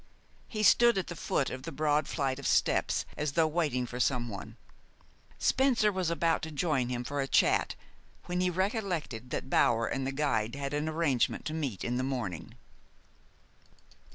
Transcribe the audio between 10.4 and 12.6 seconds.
had an arrangement to meet in the morning.